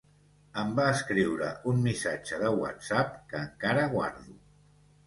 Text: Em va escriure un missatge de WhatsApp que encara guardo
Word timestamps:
Em 0.61 0.71
va 0.79 0.87
escriure 0.93 1.51
un 1.73 1.83
missatge 1.85 2.41
de 2.47 2.53
WhatsApp 2.63 3.17
que 3.31 3.47
encara 3.51 3.89
guardo 3.97 4.41